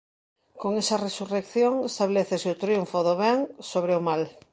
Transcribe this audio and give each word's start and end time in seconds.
Con 0.61 0.71
esa 0.81 1.01
resurrección 1.07 1.73
establécese 1.89 2.47
o 2.53 2.59
triunfo 2.63 2.97
do 3.07 3.13
ben 3.23 3.39
sobre 3.71 3.93
o 3.99 4.01
mal. 4.09 4.21